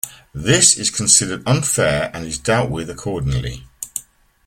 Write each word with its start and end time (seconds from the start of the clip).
This 0.33 0.77
is 0.79 0.89
considered 0.89 1.43
unfair 1.45 2.09
and 2.11 2.25
is 2.25 2.39
dealt 2.39 2.71
with 2.71 2.89
accordingly. 2.89 3.67